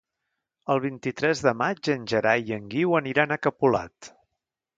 El 0.75 0.79
vint-i-tres 0.85 1.43
de 1.47 1.53
maig 1.59 1.89
en 1.97 2.07
Gerai 2.13 2.49
i 2.53 2.57
en 2.61 2.67
Guiu 2.73 2.97
aniran 3.05 3.37
a 3.37 3.43
Capolat. 3.45 4.11